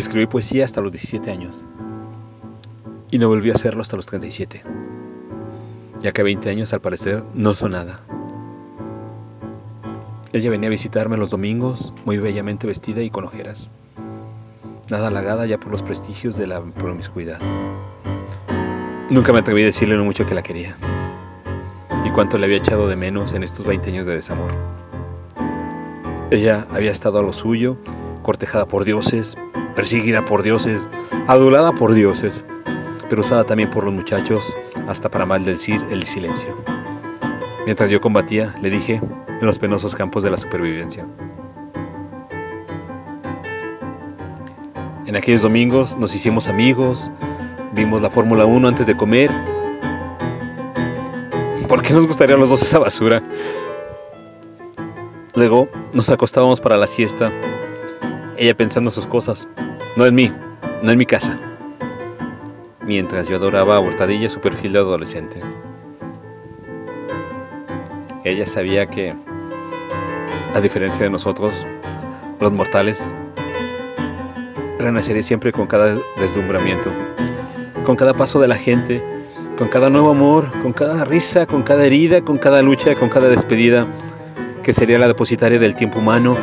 Escribí 0.00 0.26
poesía 0.26 0.64
hasta 0.64 0.80
los 0.80 0.92
17 0.92 1.30
años 1.30 1.54
y 3.10 3.18
no 3.18 3.28
volví 3.28 3.50
a 3.50 3.52
hacerlo 3.52 3.82
hasta 3.82 3.96
los 3.96 4.06
37, 4.06 4.62
ya 6.00 6.12
que 6.12 6.22
20 6.22 6.48
años 6.48 6.72
al 6.72 6.80
parecer 6.80 7.22
no 7.34 7.52
son 7.52 7.72
nada. 7.72 8.00
Ella 10.32 10.48
venía 10.48 10.68
a 10.68 10.70
visitarme 10.70 11.18
los 11.18 11.28
domingos, 11.28 11.92
muy 12.06 12.16
bellamente 12.16 12.66
vestida 12.66 13.02
y 13.02 13.10
con 13.10 13.24
ojeras, 13.24 13.70
nada 14.88 15.08
halagada 15.08 15.44
ya 15.44 15.60
por 15.60 15.70
los 15.70 15.82
prestigios 15.82 16.34
de 16.34 16.46
la 16.46 16.62
promiscuidad. 16.62 17.38
Nunca 19.10 19.34
me 19.34 19.40
atreví 19.40 19.60
a 19.62 19.66
decirle 19.66 19.96
lo 19.96 20.04
mucho 20.04 20.24
que 20.24 20.34
la 20.34 20.42
quería 20.42 20.76
y 22.06 22.10
cuánto 22.10 22.38
le 22.38 22.46
había 22.46 22.56
echado 22.56 22.88
de 22.88 22.96
menos 22.96 23.34
en 23.34 23.42
estos 23.42 23.66
20 23.66 23.90
años 23.90 24.06
de 24.06 24.14
desamor. 24.14 24.50
Ella 26.30 26.66
había 26.72 26.90
estado 26.90 27.18
a 27.18 27.22
lo 27.22 27.34
suyo, 27.34 27.76
cortejada 28.22 28.66
por 28.66 28.84
dioses, 28.84 29.36
perseguida 29.80 30.26
por 30.26 30.42
dioses, 30.42 30.86
adulada 31.26 31.72
por 31.72 31.94
dioses, 31.94 32.44
pero 33.08 33.22
usada 33.22 33.44
también 33.44 33.70
por 33.70 33.84
los 33.84 33.94
muchachos 33.94 34.54
hasta 34.86 35.10
para 35.10 35.24
maldecir 35.24 35.82
el 35.90 36.02
silencio. 36.02 36.54
Mientras 37.64 37.88
yo 37.88 37.98
combatía, 37.98 38.54
le 38.60 38.68
dije, 38.68 39.00
en 39.40 39.46
los 39.46 39.58
penosos 39.58 39.94
campos 39.94 40.22
de 40.22 40.30
la 40.30 40.36
supervivencia. 40.36 41.06
En 45.06 45.16
aquellos 45.16 45.40
domingos 45.40 45.96
nos 45.96 46.14
hicimos 46.14 46.48
amigos, 46.48 47.10
vimos 47.72 48.02
la 48.02 48.10
Fórmula 48.10 48.44
1 48.44 48.68
antes 48.68 48.86
de 48.86 48.98
comer. 48.98 49.30
¿Por 51.66 51.80
qué 51.80 51.94
nos 51.94 52.06
gustaría 52.06 52.36
a 52.36 52.38
los 52.38 52.50
dos 52.50 52.60
esa 52.60 52.80
basura? 52.80 53.22
Luego 55.34 55.70
nos 55.94 56.10
acostábamos 56.10 56.60
para 56.60 56.76
la 56.76 56.86
siesta, 56.86 57.32
ella 58.36 58.54
pensando 58.54 58.90
sus 58.90 59.06
cosas, 59.06 59.48
no 59.96 60.06
en 60.06 60.14
mí, 60.14 60.32
no 60.82 60.90
en 60.90 60.98
mi 60.98 61.06
casa. 61.06 61.38
Mientras 62.86 63.28
yo 63.28 63.36
adoraba 63.36 63.76
a 63.76 63.80
Hurtadilla 63.80 64.28
su 64.28 64.40
perfil 64.40 64.72
de 64.72 64.78
adolescente. 64.78 65.40
Ella 68.24 68.46
sabía 68.46 68.86
que, 68.86 69.14
a 70.54 70.60
diferencia 70.60 71.04
de 71.04 71.10
nosotros, 71.10 71.66
los 72.38 72.52
mortales, 72.52 73.14
renacería 74.78 75.22
siempre 75.22 75.52
con 75.52 75.66
cada 75.66 75.96
deslumbramiento, 76.18 76.90
con 77.84 77.96
cada 77.96 78.14
paso 78.14 78.40
de 78.40 78.48
la 78.48 78.56
gente, 78.56 79.02
con 79.58 79.68
cada 79.68 79.90
nuevo 79.90 80.10
amor, 80.10 80.50
con 80.62 80.72
cada 80.72 81.04
risa, 81.04 81.46
con 81.46 81.62
cada 81.62 81.84
herida, 81.84 82.22
con 82.22 82.38
cada 82.38 82.62
lucha, 82.62 82.94
con 82.94 83.08
cada 83.08 83.28
despedida 83.28 83.86
que 84.62 84.72
sería 84.72 84.98
la 84.98 85.08
depositaria 85.08 85.58
del 85.58 85.74
tiempo 85.74 85.98
humano, 85.98 86.36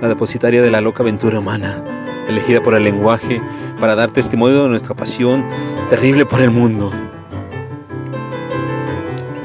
la 0.00 0.08
depositaria 0.08 0.62
de 0.62 0.70
la 0.70 0.80
loca 0.80 1.02
aventura 1.02 1.38
humana, 1.38 1.93
elegida 2.28 2.62
por 2.62 2.74
el 2.74 2.84
lenguaje 2.84 3.40
para 3.80 3.94
dar 3.94 4.10
testimonio 4.10 4.64
de 4.64 4.68
nuestra 4.68 4.94
pasión 4.94 5.44
terrible 5.88 6.26
por 6.26 6.40
el 6.40 6.50
mundo. 6.50 6.92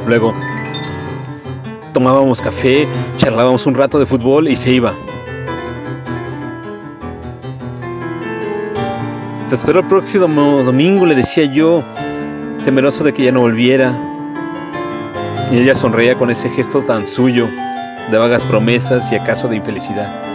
Luego, 0.05 0.33
tomábamos 1.93 2.41
café, 2.41 2.87
charlábamos 3.17 3.65
un 3.67 3.75
rato 3.75 3.99
de 3.99 4.05
fútbol 4.05 4.47
y 4.47 4.55
se 4.55 4.71
iba. 4.71 4.93
Te 9.49 9.55
espero 9.55 9.79
el 9.79 9.87
próximo 9.87 10.63
domingo, 10.63 11.05
le 11.05 11.15
decía 11.15 11.43
yo, 11.45 11.83
temeroso 12.63 13.03
de 13.03 13.13
que 13.13 13.23
ya 13.23 13.31
no 13.31 13.41
volviera. 13.41 13.93
Y 15.51 15.57
ella 15.57 15.73
sonreía 15.73 16.15
con 16.15 16.29
ese 16.29 16.49
gesto 16.49 16.81
tan 16.83 17.07
suyo 17.07 17.47
de 18.11 18.17
vagas 18.17 18.45
promesas 18.45 19.11
y 19.11 19.15
acaso 19.15 19.47
de 19.47 19.55
infelicidad, 19.55 20.28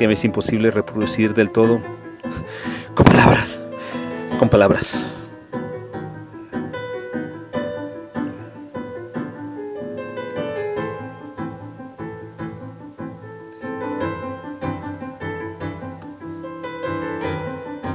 que 0.00 0.08
me 0.08 0.14
es 0.14 0.24
imposible 0.24 0.70
reproducir 0.70 1.34
del 1.34 1.50
todo 1.50 1.82
con 2.94 3.04
palabras, 3.04 3.62
con 4.38 4.48
palabras. 4.48 5.14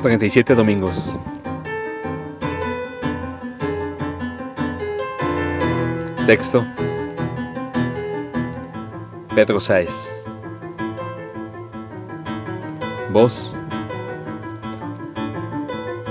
Treinta 0.04 0.26
y 0.28 0.30
siete 0.30 0.54
domingos. 0.54 1.12
Texto. 6.28 6.64
Pedro 9.34 9.60
Sáez. 9.60 10.14
Voz. 13.16 13.54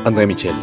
André 0.07 0.27
Michel. 0.27 0.55